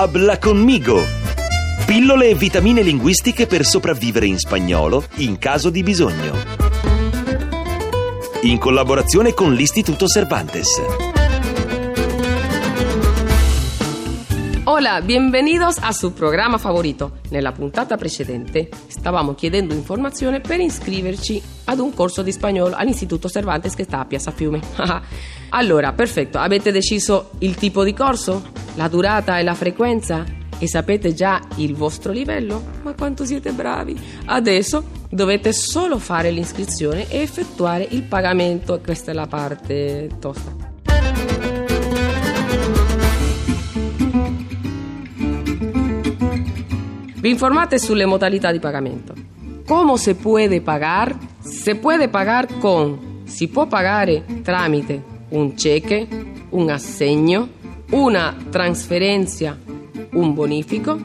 [0.00, 1.02] Habla conmigo!
[1.84, 6.36] Pillole e vitamine linguistiche per sopravvivere in spagnolo in caso di bisogno.
[8.42, 10.80] In collaborazione con l'Istituto Cervantes.
[14.62, 17.18] Hola, bienvenidos a su programma favorito.
[17.30, 23.74] Nella puntata precedente stavamo chiedendo informazione per iscriverci ad un corso di spagnolo all'Istituto Cervantes
[23.74, 24.60] che sta a Piazza Fiume.
[25.50, 30.24] allora, perfetto, avete deciso il tipo di corso, la durata e la frequenza?
[30.60, 32.62] E sapete già il vostro livello?
[32.82, 34.00] Ma quanto siete bravi!
[34.26, 38.80] Adesso dovete solo fare l'iscrizione e effettuare il pagamento.
[38.80, 40.66] Questa è la parte tosta.
[47.20, 49.12] Vi informate sulle modalità di pagamento.
[49.66, 51.16] ¿Cómo se puede pagar?
[51.40, 56.06] Se puede pagar con, si può pagare tramite un cheque,
[56.50, 57.48] un assegno,
[57.90, 59.56] una transferencia,
[60.12, 60.98] un bonifico,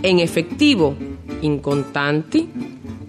[0.00, 0.96] en efectivo,
[1.40, 2.50] in contanti,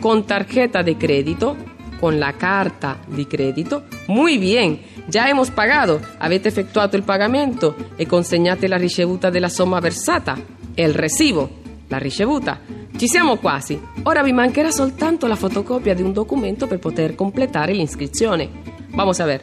[0.00, 1.56] con tarjeta de crédito,
[1.98, 3.84] con la carta di credito.
[4.06, 9.80] Muy bien, già hemos pagato, avete effettuato il pagamento e consegnate la ricevuta della somma
[9.80, 10.38] versata,
[10.74, 12.60] il recibo la ricevuta.
[12.96, 13.80] Ci siamo quasi.
[14.04, 18.48] Ora vi mancherà soltanto la fotocopia di un documento per poter completare l'iscrizione.
[18.90, 19.42] Vamos a ver.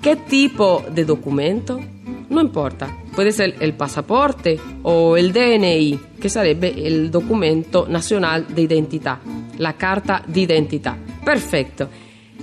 [0.00, 1.80] ¿Qué tipo de documento?
[2.28, 3.01] No importa.
[3.14, 9.20] Puede ser el pasaporte o el DNI, che sarebbe il documento nazionale di identità,
[9.56, 10.96] la carta d'identità.
[11.22, 11.88] Perfetto.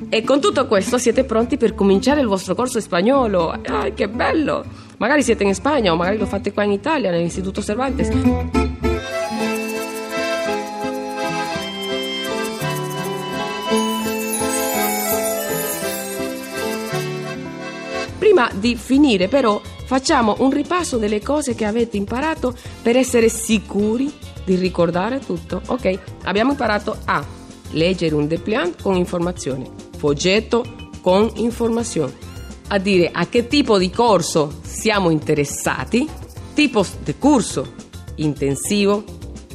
[0.08, 3.60] E con tutto questo siete pronti per cominciare il vostro corso spagnolo.
[3.66, 4.64] Ai, che bello!
[4.98, 8.10] Magari siete in Spagna o magari lo fate qua in Italia, nell'Istituto Cervantes.
[18.20, 19.60] Prima di finire però
[19.90, 24.14] facciamo un ripasso delle cose che avete imparato per essere sicuri
[24.46, 25.64] di ricordare tutto.
[25.66, 27.26] Ok, abbiamo imparato a
[27.72, 29.68] leggere un dépliant con informazioni,
[29.98, 32.14] foggetto con informazioni,
[32.68, 36.08] a dire a che tipo di corso siamo interessati,
[36.54, 37.74] tipos de curso,
[38.18, 39.04] intensivo,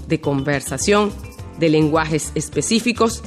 [0.08, 1.12] de conversación,
[1.58, 3.22] de lenguajes específicos,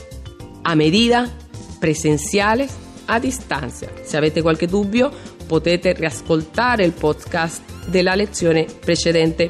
[0.64, 1.34] a medida,
[1.80, 2.74] presenciales,
[3.08, 3.88] a distanza.
[4.04, 5.12] Se avete qualche dubbio,
[5.46, 9.48] potete riascoltare il podcast della lezione precedente.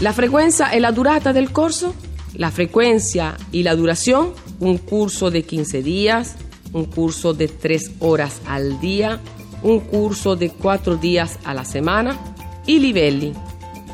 [0.00, 1.94] La frecuencia e la durata del corso.
[2.34, 6.36] La frecuencia y la duración, un curso de 15 días,
[6.72, 9.20] un curso de 3 horas al día,
[9.62, 12.18] un curso de 4 días a la semana.
[12.66, 13.32] I livelli.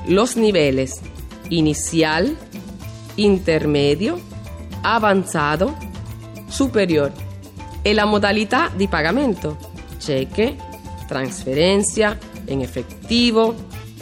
[0.08, 1.00] Los niveles
[1.50, 2.36] inicial,
[3.16, 4.18] intermedio,
[4.82, 5.74] avanzado,
[6.50, 7.12] superior
[7.82, 9.56] e la modalità di pagamento,
[9.98, 10.56] cheque,
[11.06, 13.54] trasferenza, in effettivo,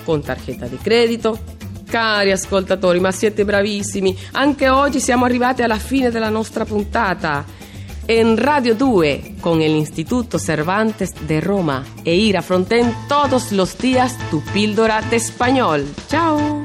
[0.05, 1.57] con tarjeta di credito.
[1.89, 4.17] Cari ascoltatori, ma siete bravissimi!
[4.33, 7.45] Anche oggi siamo arrivati alla fine della nostra puntata.
[8.05, 14.17] En Radio 2, con el Instituto Cervantes de Roma e Ira Fronten todos los días
[14.31, 15.87] tu píldora de español.
[16.09, 16.58] ¡Chao!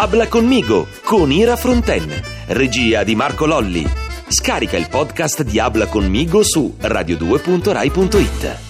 [0.00, 2.08] Habla conmigo con Ira Fronten,
[2.46, 3.86] regia di Marco Lolli.
[4.28, 8.69] Scarica il podcast di Habla conmigo su radio2.rai.it.